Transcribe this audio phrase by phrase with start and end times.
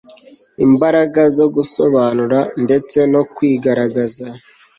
[0.65, 4.27] imbaraga zo gusobanura, ndetse no kwigaragaza